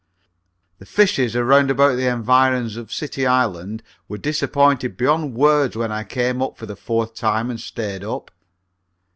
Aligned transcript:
The 0.79 0.87
fishes 0.87 1.35
around 1.35 1.69
about 1.69 1.95
the 1.95 2.07
environs 2.11 2.75
of 2.75 2.91
City 2.91 3.27
Island 3.27 3.83
were 4.07 4.17
disappointed 4.17 4.97
beyond 4.97 5.35
words 5.35 5.77
when 5.77 5.91
I 5.91 6.05
came 6.05 6.41
up 6.41 6.57
for 6.57 6.65
the 6.65 6.75
fourth 6.75 7.13
time 7.13 7.51
and 7.51 7.59
stayed 7.61 8.03
up. 8.03 8.31